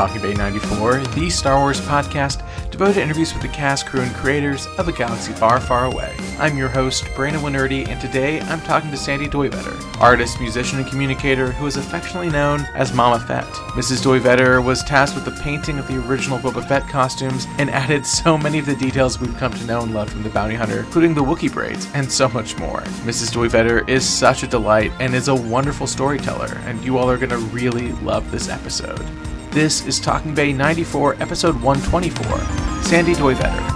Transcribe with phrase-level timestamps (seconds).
[0.00, 4.14] Talking Bay 94, the Star Wars podcast devoted to interviews with the cast, crew, and
[4.14, 6.16] creators of a galaxy far, far away.
[6.38, 10.88] I'm your host, Brandon Wainerdi, and today I'm talking to Sandy Doivetter, artist, musician, and
[10.88, 13.44] communicator who is affectionately known as Mama Fett.
[13.74, 14.02] Mrs.
[14.02, 18.38] Doivetter was tasked with the painting of the original Boba Fett costumes and added so
[18.38, 21.12] many of the details we've come to know and love from the bounty hunter, including
[21.12, 22.80] the Wookiee braids, and so much more.
[23.04, 23.34] Mrs.
[23.34, 27.28] Doivetter is such a delight and is a wonderful storyteller, and you all are going
[27.28, 29.06] to really love this episode.
[29.52, 33.66] This is Talking Bay 94, episode 124 Sandy Doivetter.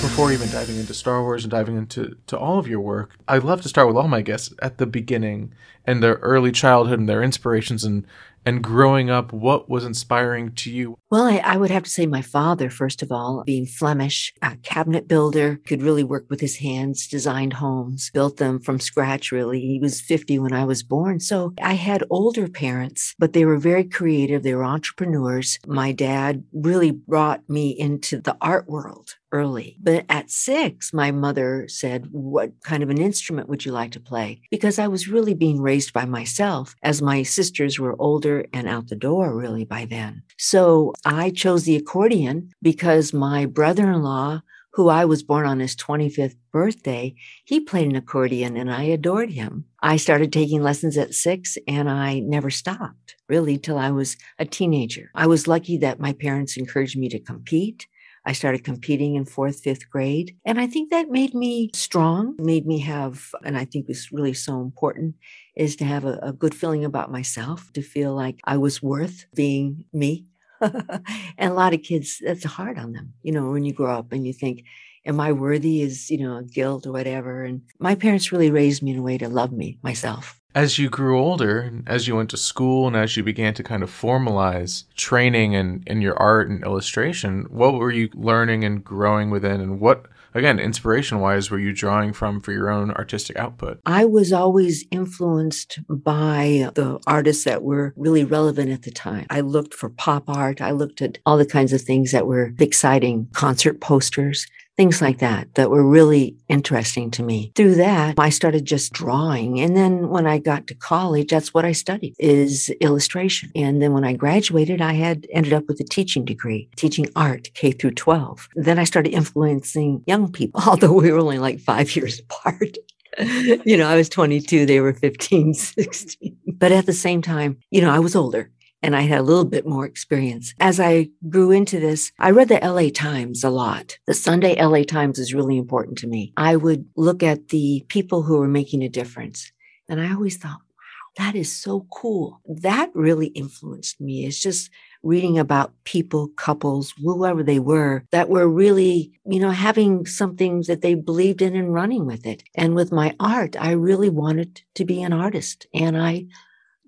[0.00, 3.42] Before even diving into Star Wars and diving into to all of your work, I'd
[3.42, 5.52] love to start with all my guests at the beginning
[5.84, 8.06] and their early childhood and their inspirations and
[8.46, 10.98] and growing up, what was inspiring to you?
[11.10, 14.56] Well, I, I, would have to say my father, first of all, being Flemish, a
[14.56, 19.60] cabinet builder, could really work with his hands, designed homes, built them from scratch, really.
[19.60, 21.20] He was 50 when I was born.
[21.20, 24.42] So I had older parents, but they were very creative.
[24.42, 25.58] They were entrepreneurs.
[25.66, 29.76] My dad really brought me into the art world early.
[29.82, 34.00] But at six, my mother said, What kind of an instrument would you like to
[34.00, 34.40] play?
[34.50, 38.88] Because I was really being raised by myself, as my sisters were older and out
[38.88, 40.22] the door really by then.
[40.38, 44.42] So I chose the accordion because my brother in law,
[44.74, 49.30] who I was born on his 25th birthday, he played an accordion and I adored
[49.30, 49.64] him.
[49.82, 54.44] I started taking lessons at six and I never stopped really till I was a
[54.44, 55.10] teenager.
[55.14, 57.86] I was lucky that my parents encouraged me to compete.
[58.26, 60.36] I started competing in fourth, fifth grade.
[60.44, 64.32] And I think that made me strong, made me have, and I think was really
[64.32, 65.16] so important,
[65.56, 69.26] is to have a, a good feeling about myself, to feel like I was worth
[69.34, 70.26] being me.
[70.60, 71.02] and
[71.38, 74.26] a lot of kids, that's hard on them, you know, when you grow up and
[74.26, 74.64] you think,
[75.04, 75.82] am I worthy?
[75.82, 77.44] Is, you know, guilt or whatever.
[77.44, 80.88] And my parents really raised me in a way to love me, myself as you
[80.88, 84.84] grew older, as you went to school, and as you began to kind of formalize
[84.96, 89.80] training in, in your art and illustration, what were you learning and growing within, and
[89.80, 93.80] what again, inspiration wise, were you drawing from for your own artistic output?
[93.86, 99.26] I was always influenced by the artists that were really relevant at the time.
[99.30, 100.60] I looked for pop art.
[100.60, 105.18] I looked at all the kinds of things that were exciting concert posters things like
[105.18, 107.52] that that were really interesting to me.
[107.54, 109.60] Through that, I started just drawing.
[109.60, 113.50] And then when I got to college, that's what I studied is illustration.
[113.54, 117.50] And then when I graduated, I had ended up with a teaching degree, teaching art
[117.54, 118.48] K through 12.
[118.56, 122.76] Then I started influencing young people, although we were only like five years apart.
[123.64, 126.36] you know, I was 22, they were 15, 16.
[126.46, 128.50] But at the same time, you know, I was older
[128.84, 130.54] and I had a little bit more experience.
[130.60, 133.96] As I grew into this, I read the LA Times a lot.
[134.06, 136.34] The Sunday LA Times is really important to me.
[136.36, 139.50] I would look at the people who were making a difference.
[139.88, 142.42] And I always thought, wow, that is so cool.
[142.46, 144.26] That really influenced me.
[144.26, 144.70] It's just
[145.02, 150.82] reading about people, couples, whoever they were, that were really, you know, having something that
[150.82, 152.42] they believed in and running with it.
[152.54, 155.66] And with my art, I really wanted to be an artist.
[155.72, 156.26] And I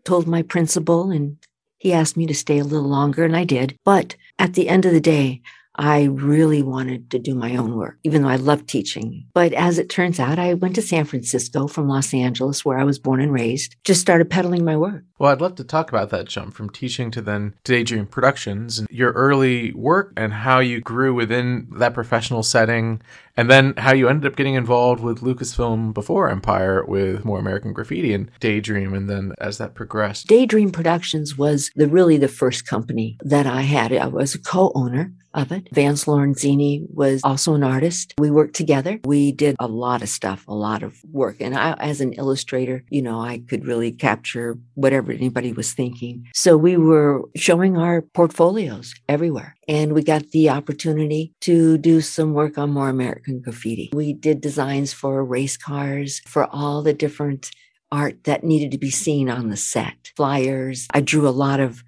[0.04, 1.38] told my principal and
[1.78, 3.76] he asked me to stay a little longer, and I did.
[3.84, 5.42] But at the end of the day,
[5.78, 9.26] I really wanted to do my own work, even though I loved teaching.
[9.34, 12.84] But as it turns out, I went to San Francisco from Los Angeles, where I
[12.84, 15.04] was born and raised, just started peddling my work.
[15.18, 18.78] Well, I'd love to talk about that jump from teaching to then to Daydream Productions
[18.78, 23.02] and your early work and how you grew within that professional setting,
[23.36, 27.72] and then how you ended up getting involved with Lucasfilm before Empire with more American
[27.72, 30.26] Graffiti and Daydream, and then as that progressed.
[30.26, 33.92] Daydream Productions was the really the first company that I had.
[33.92, 35.68] I was a co-owner of it.
[35.72, 38.14] Vance Lorenzini was also an artist.
[38.18, 38.98] We worked together.
[39.04, 41.36] We did a lot of stuff, a lot of work.
[41.40, 46.26] And I, as an illustrator, you know, I could really capture whatever anybody was thinking.
[46.34, 49.55] So we were showing our portfolios everywhere.
[49.68, 53.90] And we got the opportunity to do some work on more American graffiti.
[53.92, 57.50] We did designs for race cars, for all the different
[57.90, 60.12] art that needed to be seen on the set.
[60.16, 60.86] Flyers.
[60.92, 61.82] I drew a lot of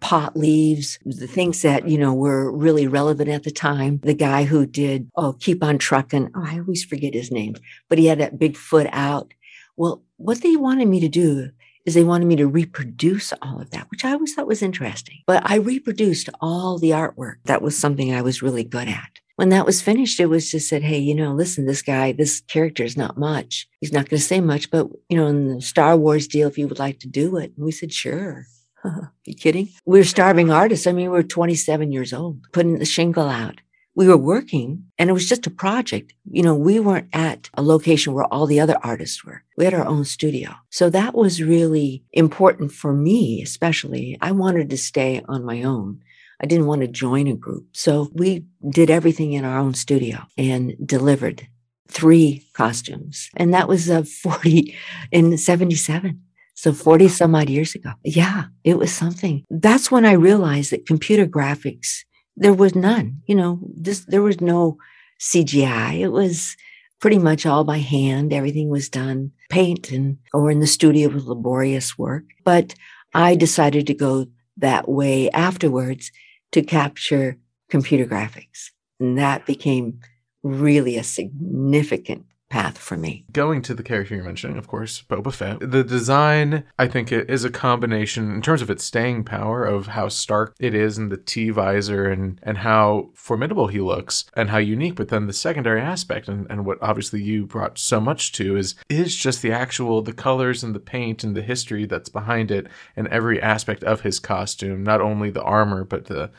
[0.00, 4.00] pot leaves, the things that, you know, were really relevant at the time.
[4.02, 6.30] The guy who did, oh, keep on trucking.
[6.34, 7.54] Oh, I always forget his name,
[7.88, 9.32] but he had that big foot out.
[9.76, 11.50] Well, what they wanted me to do
[11.86, 15.18] is they wanted me to reproduce all of that, which I always thought was interesting.
[15.26, 17.36] But I reproduced all the artwork.
[17.44, 19.10] That was something I was really good at.
[19.36, 22.42] When that was finished, it was just said, Hey, you know, listen, this guy, this
[22.42, 23.66] character is not much.
[23.80, 26.58] He's not going to say much, but, you know, in the Star Wars deal, if
[26.58, 27.52] you would like to do it.
[27.56, 28.44] And we said, Sure.
[29.24, 29.70] you kidding?
[29.86, 30.86] We're starving artists.
[30.86, 33.60] I mean, we're 27 years old, putting the shingle out
[33.94, 36.14] we were working and it was just a project.
[36.30, 39.42] You know, we weren't at a location where all the other artists were.
[39.56, 40.54] We had our own studio.
[40.70, 44.16] So that was really important for me, especially.
[44.20, 46.02] I wanted to stay on my own.
[46.42, 47.66] I didn't want to join a group.
[47.72, 51.46] So we did everything in our own studio and delivered
[51.88, 53.28] three costumes.
[53.36, 54.74] And that was a 40
[55.10, 56.22] in 77.
[56.54, 57.92] So 40 some odd years ago.
[58.04, 59.44] Yeah, it was something.
[59.48, 62.04] That's when I realized that computer graphics,
[62.36, 64.78] there was none, you know, this, there was no
[65.20, 66.00] CGI.
[66.00, 66.56] It was
[67.00, 68.32] pretty much all by hand.
[68.32, 72.24] Everything was done paint and, or in the studio with laborious work.
[72.44, 72.74] But
[73.14, 74.26] I decided to go
[74.58, 76.12] that way afterwards
[76.52, 77.38] to capture
[77.68, 78.70] computer graphics.
[78.98, 80.00] And that became
[80.42, 83.24] really a significant path for me.
[83.32, 85.60] Going to the character you're mentioning, of course, Boba Fett.
[85.60, 89.86] The design, I think, it is a combination in terms of its staying power of
[89.86, 94.50] how stark it is and the T visor and and how formidable he looks and
[94.50, 94.96] how unique.
[94.96, 98.74] But then the secondary aspect and, and what obviously you brought so much to is
[98.88, 102.66] is just the actual the colors and the paint and the history that's behind it
[102.96, 106.30] and every aspect of his costume, not only the armor but the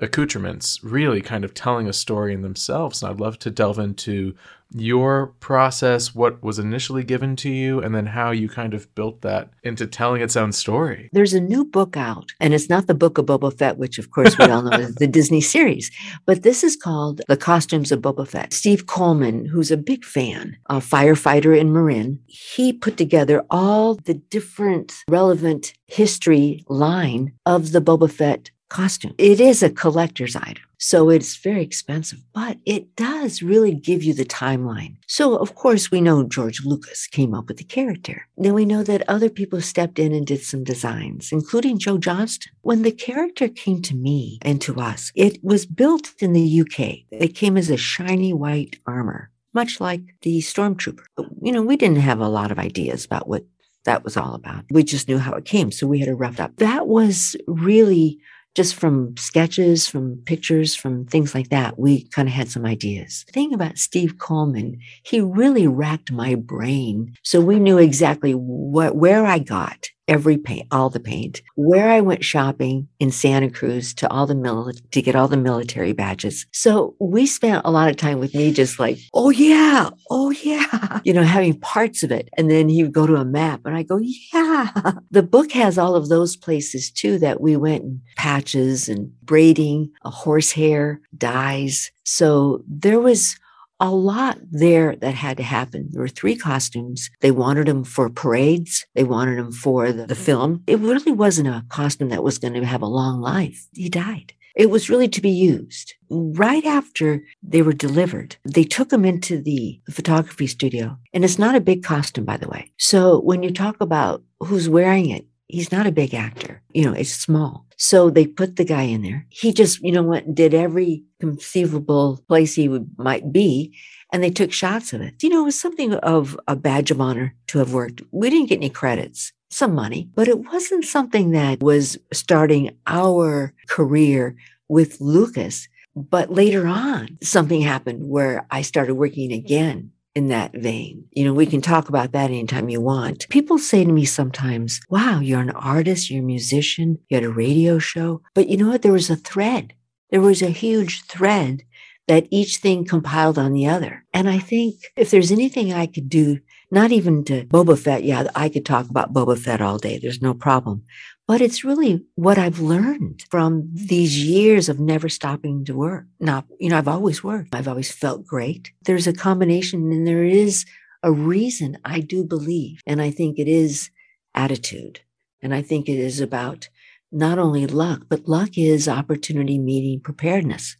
[0.00, 3.02] accoutrements really kind of telling a story in themselves.
[3.02, 4.34] And I'd love to delve into
[4.72, 9.22] your process, what was initially given to you, and then how you kind of built
[9.22, 11.10] that into telling its own story.
[11.12, 14.10] There's a new book out, and it's not the book of Boba Fett, which of
[14.10, 15.90] course we all know is the Disney series,
[16.26, 18.52] but this is called The Costumes of Boba Fett.
[18.52, 24.14] Steve Coleman, who's a big fan, a firefighter in Marin, he put together all the
[24.14, 29.14] different relevant history line of the Boba Fett costume.
[29.18, 30.62] It is a collector's item.
[30.78, 34.96] So it's very expensive, but it does really give you the timeline.
[35.06, 38.26] So, of course, we know George Lucas came up with the character.
[38.38, 42.52] Then we know that other people stepped in and did some designs, including Joe Johnston.
[42.62, 47.00] When the character came to me and to us, it was built in the UK.
[47.10, 51.04] It came as a shiny white armor, much like the Stormtrooper.
[51.42, 53.44] You know, we didn't have a lot of ideas about what
[53.84, 54.64] that was all about.
[54.70, 55.70] We just knew how it came.
[55.72, 56.56] So we had it roughed up.
[56.56, 58.18] That was really
[58.54, 63.24] just from sketches, from pictures, from things like that, we kind of had some ideas.
[63.26, 67.14] The thing about Steve Coleman, he really racked my brain.
[67.22, 72.00] So we knew exactly what, where I got every paint, all the paint, where I
[72.00, 76.46] went shopping in Santa Cruz to all the mil- to get all the military badges.
[76.52, 81.00] So we spent a lot of time with me just like, oh yeah, oh yeah,
[81.04, 82.28] you know, having parts of it.
[82.36, 84.70] And then he would go to a map and I go, yeah.
[85.12, 89.90] The book has all of those places too that we went and patches and braiding,
[90.02, 91.90] horsehair, dyes.
[92.04, 93.38] So there was
[93.80, 95.88] a lot there that had to happen.
[95.90, 97.10] There were three costumes.
[97.20, 98.86] They wanted them for parades.
[98.94, 100.62] They wanted them for the, the film.
[100.66, 103.66] It really wasn't a costume that was going to have a long life.
[103.72, 104.34] He died.
[104.56, 105.94] It was really to be used.
[106.10, 110.98] Right after they were delivered, they took them into the photography studio.
[111.14, 112.72] And it's not a big costume, by the way.
[112.76, 116.62] So when you talk about who's wearing it, he's not a big actor.
[116.72, 117.66] You know, it's small.
[117.82, 119.26] So they put the guy in there.
[119.30, 123.74] He just, you know, went and did every conceivable place he would, might be.
[124.12, 125.22] And they took shots of it.
[125.22, 128.02] You know, it was something of a badge of honor to have worked.
[128.12, 133.54] We didn't get any credits, some money, but it wasn't something that was starting our
[133.66, 134.36] career
[134.68, 135.66] with Lucas.
[135.96, 139.90] But later on, something happened where I started working again
[140.20, 141.02] in that vein.
[141.12, 143.26] You know, we can talk about that anytime you want.
[143.30, 147.30] People say to me sometimes, wow, you're an artist, you're a musician, you had a
[147.30, 148.20] radio show.
[148.34, 148.82] But you know what?
[148.82, 149.72] There was a thread.
[150.10, 151.62] There was a huge thread
[152.06, 154.04] that each thing compiled on the other.
[154.12, 158.28] And I think if there's anything I could do, not even to Boba Fett, yeah,
[158.34, 159.98] I could talk about Boba Fett all day.
[159.98, 160.84] There's no problem.
[161.26, 166.06] But it's really what I've learned from these years of never stopping to work.
[166.18, 167.54] Not, you know, I've always worked.
[167.54, 168.72] I've always felt great.
[168.84, 170.64] There's a combination and there is
[171.02, 172.80] a reason I do believe.
[172.86, 173.90] And I think it is
[174.34, 175.00] attitude.
[175.42, 176.68] And I think it is about
[177.12, 180.76] not only luck, but luck is opportunity meeting preparedness.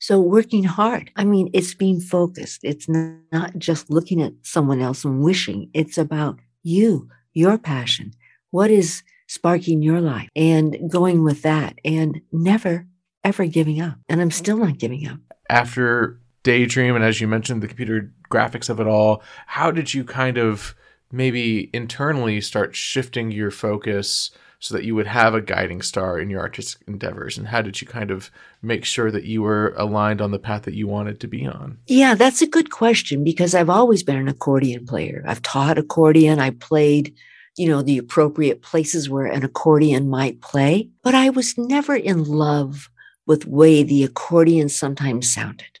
[0.00, 1.10] So working hard.
[1.16, 2.60] I mean, it's being focused.
[2.62, 5.70] It's not just looking at someone else and wishing.
[5.72, 8.12] It's about you, your passion.
[8.50, 12.86] What is sparking your life and going with that and never,
[13.22, 13.96] ever giving up.
[14.08, 15.18] And I'm still not giving up.
[15.48, 20.04] After Daydream, and as you mentioned, the computer graphics of it all, how did you
[20.04, 20.74] kind of
[21.10, 24.30] maybe internally start shifting your focus?
[24.58, 27.36] So that you would have a guiding star in your artistic endeavors?
[27.38, 28.30] And how did you kind of
[28.62, 31.78] make sure that you were aligned on the path that you wanted to be on?
[31.86, 35.22] Yeah, that's a good question because I've always been an accordion player.
[35.26, 37.14] I've taught accordion, I played
[37.56, 40.90] you know, the appropriate places where an accordion might play.
[41.02, 42.90] But I was never in love
[43.26, 45.78] with way the accordion sometimes sounded.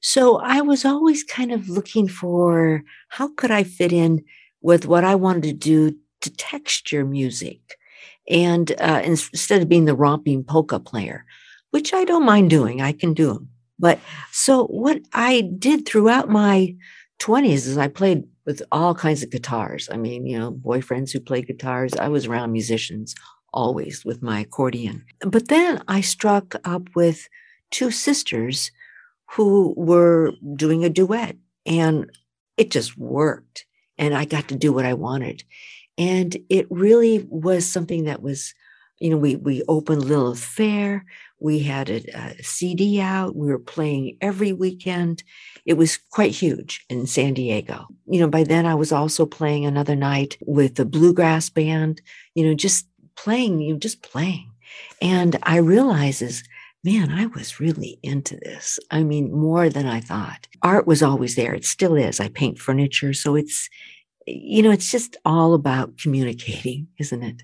[0.00, 4.24] So I was always kind of looking for how could I fit in
[4.60, 7.76] with what I wanted to do to texture music.
[8.28, 11.24] And uh, instead of being the romping polka player,
[11.70, 13.48] which I don't mind doing, I can do them.
[13.78, 13.98] But
[14.30, 16.76] so what I did throughout my
[17.18, 19.88] 20s is I played with all kinds of guitars.
[19.90, 21.94] I mean, you know, boyfriends who played guitars.
[21.94, 23.14] I was around musicians
[23.52, 25.04] always with my accordion.
[25.20, 27.28] But then I struck up with
[27.70, 28.70] two sisters
[29.32, 32.10] who were doing a duet and
[32.56, 33.66] it just worked.
[33.98, 35.44] And I got to do what I wanted.
[35.98, 38.54] And it really was something that was,
[38.98, 41.04] you know, we, we opened Lilith Fair.
[41.38, 43.36] We had a, a CD out.
[43.36, 45.22] We were playing every weekend.
[45.66, 47.86] It was quite huge in San Diego.
[48.06, 52.00] You know, by then I was also playing another night with the bluegrass band,
[52.34, 54.50] you know, just playing, you know, just playing.
[55.00, 56.44] And I realizes,
[56.84, 58.78] man, I was really into this.
[58.90, 60.48] I mean, more than I thought.
[60.62, 61.54] Art was always there.
[61.54, 62.20] It still is.
[62.20, 63.12] I paint furniture.
[63.12, 63.68] So it's,
[64.26, 67.42] you know, it's just all about communicating, isn't it?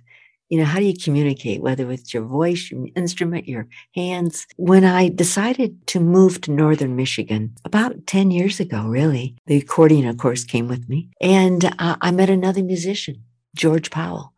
[0.49, 4.47] You know, how do you communicate, whether with your voice, your instrument, your hands?
[4.57, 10.07] When I decided to move to Northern Michigan about 10 years ago, really, the accordion,
[10.07, 11.11] of course, came with me.
[11.21, 14.33] And uh, I met another musician, George Powell,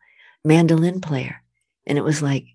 [0.44, 1.42] mandolin player.
[1.86, 2.46] And it was like,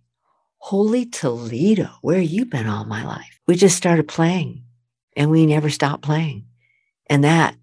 [0.57, 3.39] Holy Toledo, where you been all my life?
[3.47, 4.63] We just started playing
[5.15, 6.45] and we never stopped playing.
[7.07, 7.55] And that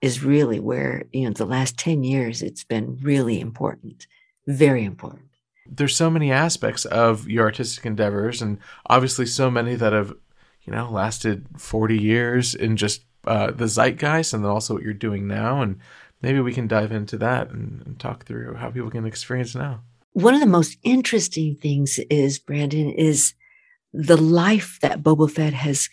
[0.00, 4.06] is really where, you know, the last 10 years, it's been really important,
[4.46, 5.28] very important.
[5.66, 10.14] There's so many aspects of your artistic endeavors, and obviously so many that have,
[10.62, 14.94] you know, lasted 40 years in just uh, the zeitgeist and then also what you're
[14.94, 15.60] doing now.
[15.60, 15.78] And
[16.22, 19.82] maybe we can dive into that and, and talk through how people can experience now.
[20.12, 23.34] One of the most interesting things is, Brandon, is
[23.92, 25.88] the life that Boba Fett has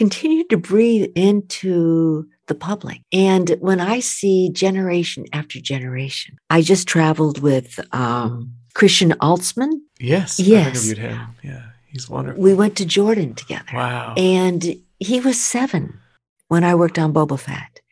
[0.00, 3.02] continued to breathe into the public.
[3.12, 9.72] And when I see generation after generation, I just traveled with um, Christian Alzmann.
[9.98, 10.66] Yes, yes.
[10.66, 11.20] I interviewed him.
[11.42, 12.42] Yeah, he's wonderful.
[12.42, 13.72] We went to Jordan together.
[13.74, 14.14] Wow.
[14.16, 16.00] And he was seven
[16.48, 17.82] when I worked on Boba Fett.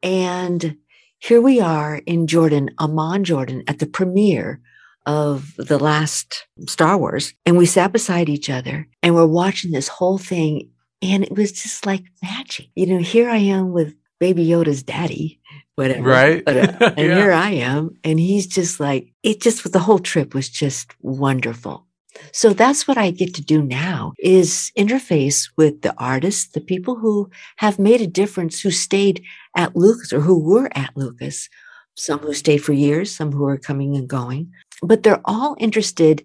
[0.00, 0.76] And
[1.18, 4.60] here we are in Jordan, Amman, Jordan, at the premiere
[5.06, 7.34] of the last Star Wars.
[7.44, 10.70] And we sat beside each other and we're watching this whole thing.
[11.02, 12.68] And it was just like magic.
[12.76, 15.40] You know, here I am with Baby Yoda's daddy,
[15.74, 16.08] whatever.
[16.08, 16.44] Right.
[16.44, 17.16] But, uh, and Yeah.
[17.16, 17.96] here I am.
[18.04, 21.86] And he's just like, it just, the whole trip was just wonderful.
[22.30, 26.94] So that's what I get to do now is interface with the artists, the people
[26.94, 29.24] who have made a difference, who stayed
[29.56, 31.48] at Lucas or who were at Lucas,
[31.96, 36.24] some who stayed for years, some who are coming and going, but they're all interested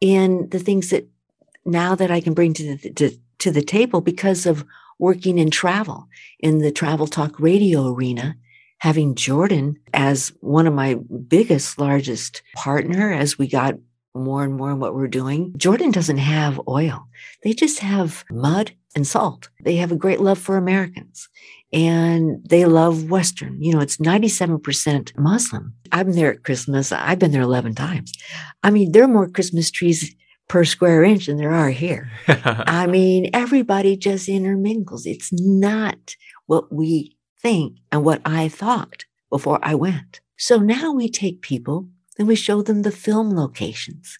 [0.00, 1.06] in the things that
[1.64, 4.64] now that I can bring to the, to, to the table because of
[4.98, 6.08] working in travel
[6.40, 8.36] in the travel talk radio arena
[8.78, 10.94] having jordan as one of my
[11.28, 13.74] biggest largest partner as we got
[14.16, 15.52] more and more in what we're doing.
[15.56, 17.06] Jordan doesn't have oil.
[17.42, 19.50] They just have mud and salt.
[19.62, 21.28] They have a great love for americans
[21.72, 23.62] and they love western.
[23.62, 25.74] You know it's 97% muslim.
[25.92, 26.92] I'm there at christmas.
[26.92, 28.12] I've been there 11 times.
[28.62, 30.14] I mean there are more christmas trees
[30.48, 35.06] per square inch than there are here I mean, everybody just intermingles.
[35.06, 40.20] It's not what we think and what I thought before I went.
[40.36, 41.88] So now we take people
[42.18, 44.18] and we show them the film locations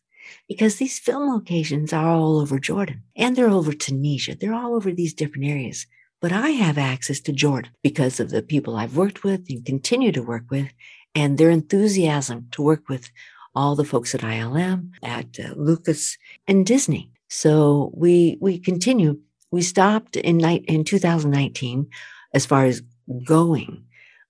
[0.49, 4.37] because these film locations are all over Jordan and they're over Tunisia.
[4.37, 5.87] They're all over these different areas.
[6.21, 10.13] But I have access to Jordan because of the people I've worked with and continue
[10.13, 10.69] to work with
[11.15, 13.11] and their enthusiasm to work with
[13.57, 17.11] all the folks at ILM, at uh, Lucas, and Disney.
[17.29, 19.19] So we we continue.
[19.51, 21.89] We stopped in night in 2019
[22.35, 22.83] as far as
[23.25, 23.85] going,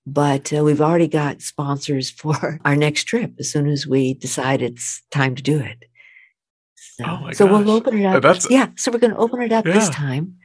[0.06, 4.62] but uh, we've already got sponsors for our next trip as soon as we decide
[4.62, 5.84] it's time to do it.
[6.76, 8.22] So, Oh so we'll open it up.
[8.22, 10.36] that's- yeah, so we're going to open it up this time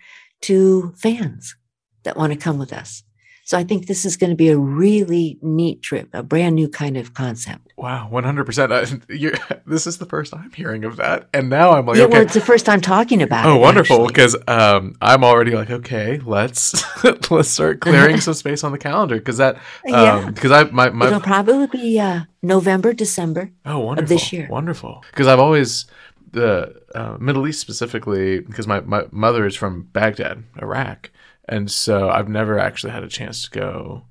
[0.41, 1.55] to fans
[2.03, 3.03] that want to come with us.
[3.43, 6.69] So I think this is going to be a really neat trip, a brand new
[6.69, 7.73] kind of concept.
[7.75, 8.71] wow, one hundred percent.
[9.65, 12.13] This is the first I'm hearing of that, and now I'm like, yeah, okay.
[12.13, 13.49] well, it's the first time talking about it.
[13.49, 14.05] Oh, wonderful!
[14.07, 16.83] Because um, I'm already like, okay, let's
[17.31, 20.29] let's start clearing some space on the calendar because that Yeah.
[20.29, 23.51] because I my my It'll probably be uh, November, December.
[23.65, 24.07] Oh, wonderful!
[24.07, 24.47] this year.
[24.49, 25.03] wonderful.
[25.11, 25.85] Because I've always
[26.31, 31.11] the uh, Middle East specifically because my my mother is from Baghdad, Iraq,
[31.47, 34.03] and so I've never actually had a chance to go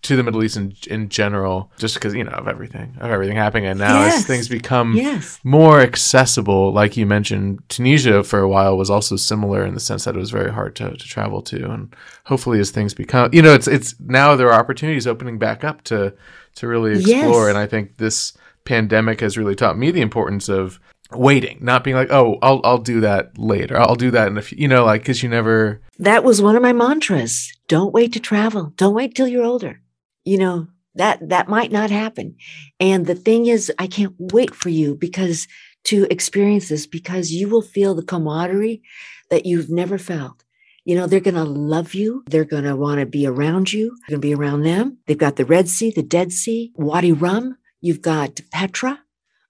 [0.00, 3.36] to the Middle East in, in general, just because you know of everything of everything
[3.36, 4.18] happening, and now yes.
[4.18, 5.40] as things become yes.
[5.42, 10.04] more accessible, like you mentioned, Tunisia for a while was also similar in the sense
[10.04, 13.42] that it was very hard to, to travel to, and hopefully as things become, you
[13.42, 16.14] know, it's it's now there are opportunities opening back up to
[16.54, 17.48] to really explore, yes.
[17.48, 20.78] and I think this pandemic has really taught me the importance of
[21.12, 23.78] waiting, not being like, oh, I'll I'll do that later.
[23.78, 25.80] I'll do that in a few, you know, like because you never.
[25.98, 27.52] That was one of my mantras.
[27.66, 28.72] Don't wait to travel.
[28.76, 29.80] Don't wait till you're older
[30.28, 32.36] you know, that that might not happen.
[32.78, 35.48] And the thing is, I can't wait for you because
[35.84, 38.82] to experience this because you will feel the camaraderie
[39.30, 40.44] that you've never felt.
[40.84, 42.24] You know, they're going to love you.
[42.26, 43.96] They're going to want to be around you.
[44.08, 44.98] You're going to be around them.
[45.06, 47.56] They've got the Red Sea, the Dead Sea, Wadi Rum.
[47.80, 49.00] You've got Petra,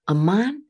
[0.07, 0.63] Amman,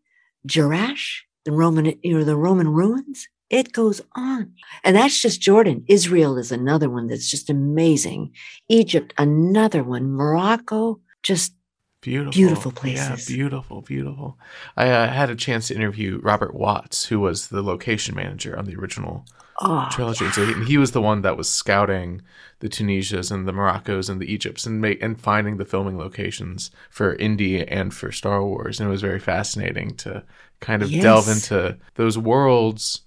[0.47, 3.27] Jerash, the Roman, you know, the Roman ruins.
[3.49, 4.53] It goes on.
[4.83, 5.83] And that's just Jordan.
[5.87, 8.31] Israel is another one that's just amazing.
[8.67, 10.11] Egypt, another one.
[10.11, 11.53] Morocco, just
[12.01, 13.29] beautiful, beautiful places.
[13.29, 14.37] Yeah, beautiful, beautiful.
[14.77, 18.65] I uh, had a chance to interview Robert Watts, who was the location manager on
[18.65, 19.25] the original
[19.61, 20.25] oh, trilogy.
[20.25, 20.31] Yeah.
[20.31, 22.21] So he, he, was the one that was scouting
[22.59, 26.71] the Tunisias and the Moroccos and the Egypts and make and finding the filming locations
[26.89, 28.79] for Indy and for Star Wars.
[28.79, 30.23] And it was very fascinating to
[30.59, 31.03] kind of yes.
[31.03, 33.01] delve into those worlds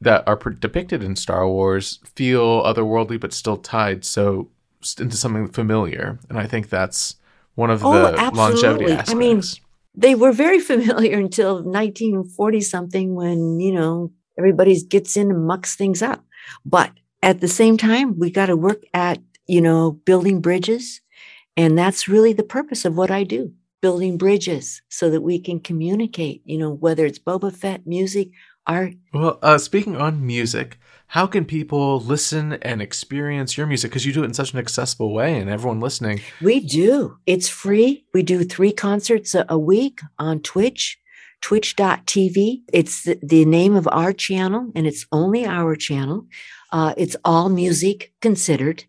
[0.00, 4.48] that are depicted in Star Wars feel otherworldly but still tied so
[4.98, 7.16] into something familiar, and I think that's
[7.58, 8.38] one of oh, the absolutely.
[8.38, 9.10] longevity aspects.
[9.10, 9.42] I mean,
[9.92, 15.74] they were very familiar until 1940 something when you know everybody gets in and mucks
[15.74, 16.24] things up.
[16.64, 21.00] But at the same time, we got to work at you know building bridges,
[21.56, 25.60] and that's really the purpose of what I do building bridges so that we can
[25.60, 28.30] communicate, you know, whether it's Boba Fett music
[28.68, 28.94] art.
[29.12, 33.90] Well, uh, speaking on music, how can people listen and experience your music?
[33.90, 36.20] Because you do it in such an accessible way, and everyone listening.
[36.42, 37.16] We do.
[37.26, 38.04] It's free.
[38.12, 40.98] We do three concerts a, a week on Twitch,
[41.40, 42.60] twitch.tv.
[42.72, 46.26] It's the, the, name of our channel, and it's only our channel.
[46.70, 48.84] Uh, it's All Music Considered.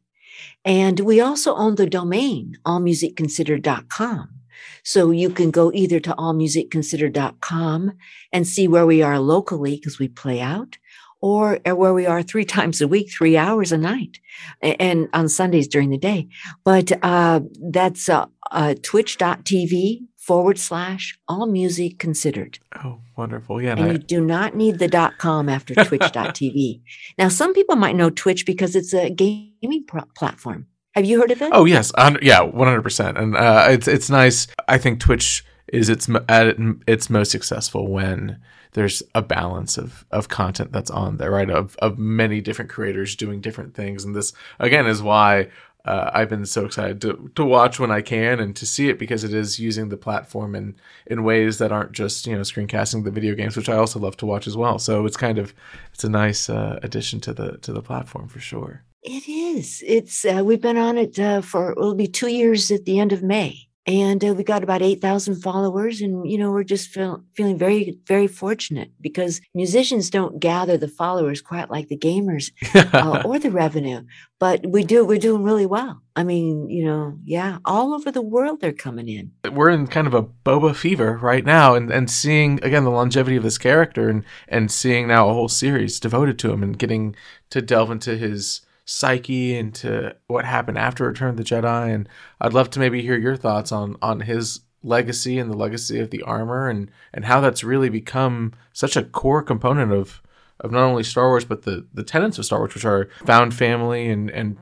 [0.65, 4.38] And we also own the domain, allmusicconsidered.com.
[4.83, 7.91] So you can go either to allmusicconsidered.com
[8.31, 10.77] and see where we are locally because we play out
[11.21, 14.19] or where we are three times a week, three hours a night,
[14.61, 16.27] and on Sundays during the day.
[16.63, 17.41] But uh,
[17.71, 22.59] that's uh, uh, twitch.tv forward slash all music considered.
[22.83, 23.61] Oh, wonderful.
[23.61, 23.71] Yeah.
[23.71, 23.91] And, and I...
[23.93, 26.81] you do not need the dot com after twitch.tv.
[27.17, 30.67] now, some people might know Twitch because it's a gaming pro- platform.
[30.99, 31.49] Have you heard of it?
[31.53, 33.17] Oh yes, yeah, one hundred percent.
[33.17, 34.47] And uh, it's it's nice.
[34.67, 36.57] I think Twitch is its at
[36.87, 38.37] its most successful when
[38.73, 41.49] there's a balance of of content that's on there, right?
[41.49, 45.47] Of of many different creators doing different things, and this again is why
[45.85, 48.99] uh, I've been so excited to to watch when I can and to see it
[48.99, 50.75] because it is using the platform in
[51.07, 54.17] in ways that aren't just you know screencasting the video games, which I also love
[54.17, 54.77] to watch as well.
[54.79, 55.53] So it's kind of
[55.93, 58.83] it's a nice uh, addition to the to the platform for sure.
[59.01, 59.81] It is.
[59.87, 63.13] It's uh, we've been on it uh, for it'll be two years at the end
[63.13, 66.01] of May, and uh, we got about eight thousand followers.
[66.01, 70.89] And you know we're just feel, feeling very very fortunate because musicians don't gather the
[70.89, 72.51] followers quite like the gamers
[72.93, 74.01] uh, or the revenue,
[74.37, 75.05] but we do.
[75.05, 76.01] We're doing really well.
[76.17, 79.31] I mean, you know, yeah, all over the world they're coming in.
[79.49, 83.37] We're in kind of a Boba fever right now, and and seeing again the longevity
[83.37, 87.15] of this character, and and seeing now a whole series devoted to him, and getting
[87.49, 88.59] to delve into his
[88.89, 91.93] psyche into what happened after Return of the Jedi.
[91.93, 92.09] And
[92.41, 96.09] I'd love to maybe hear your thoughts on on his legacy and the legacy of
[96.09, 100.21] the armor and and how that's really become such a core component of
[100.61, 103.53] of not only Star Wars but the the tenets of Star Wars, which are found
[103.53, 104.57] family and and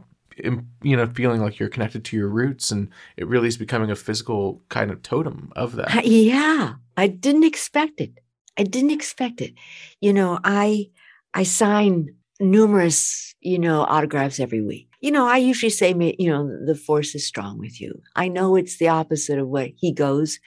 [0.83, 3.95] you know feeling like you're connected to your roots and it really is becoming a
[3.95, 8.11] physical kind of totem of that yeah i didn't expect it
[8.55, 9.55] i didn't expect it
[9.99, 10.87] you know i
[11.33, 14.89] i sign numerous, you know, autographs every week.
[15.01, 18.01] You know, I usually say, you know, the force is strong with you.
[18.15, 20.39] I know it's the opposite of what he goes,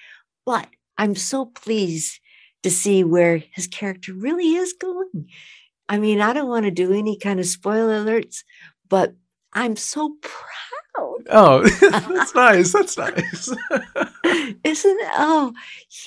[0.44, 2.20] but I'm so pleased
[2.62, 5.29] to see where his character really is going.
[5.88, 8.44] I mean, I don't want to do any kind of spoiler alerts,
[8.88, 9.14] but
[9.53, 10.70] I'm so proud.
[11.29, 12.73] Oh, that's nice.
[12.73, 13.49] That's nice.
[14.65, 15.09] Isn't it?
[15.17, 15.53] Oh,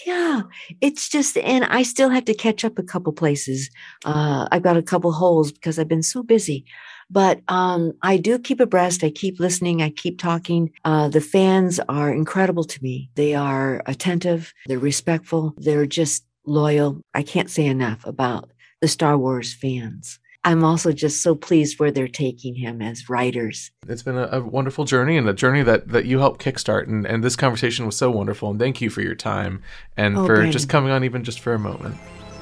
[0.06, 0.44] yeah.
[0.82, 3.70] It's just, and I still have to catch up a couple places.
[4.06, 6.66] Uh, I've got a couple holes because I've been so busy.
[7.10, 9.04] But um, I do keep abreast.
[9.04, 9.82] I keep listening.
[9.82, 10.72] I keep talking.
[10.84, 13.10] Uh, the fans are incredible to me.
[13.16, 14.54] They are attentive.
[14.66, 15.54] They're respectful.
[15.58, 17.02] They're just loyal.
[17.14, 20.20] I can't say enough about the Star Wars fans.
[20.46, 23.72] I'm also just so pleased where they're taking him as writers.
[23.88, 26.88] It's been a, a, wonderful journey and a journey that, that you helped kickstart.
[26.88, 28.50] And, and this conversation was so wonderful.
[28.50, 29.64] And thank you for your time
[29.96, 30.52] and oh, for Brandon.
[30.52, 31.96] just coming on even just for a moment.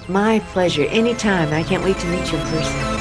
[0.08, 0.86] My pleasure.
[0.86, 1.54] Anytime.
[1.54, 3.01] I can't wait to meet you in person.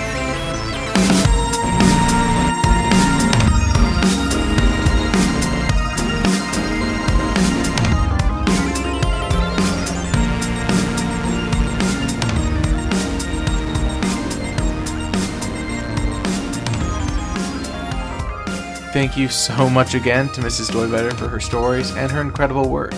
[18.93, 20.69] Thank you so much again to Mrs.
[20.73, 22.93] Doivetter for her stories and her incredible work.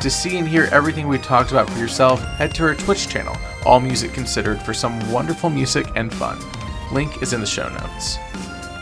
[0.00, 3.36] To see and hear everything we talked about for yourself, head to her Twitch channel,
[3.66, 6.38] All Music Considered, for some wonderful music and fun.
[6.92, 8.16] Link is in the show notes.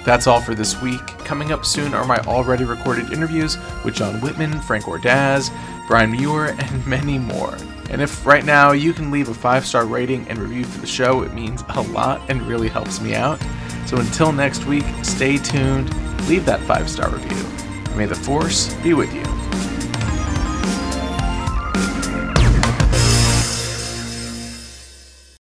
[0.05, 1.05] That's all for this week.
[1.25, 5.51] Coming up soon are my already recorded interviews with John Whitman, Frank Ordaz,
[5.88, 7.57] Brian Muir, and many more.
[7.90, 10.87] And if right now you can leave a five star rating and review for the
[10.87, 13.42] show, it means a lot and really helps me out.
[13.85, 15.92] So until next week, stay tuned
[16.29, 17.97] leave that five star review.
[17.97, 19.32] May the Force be with you.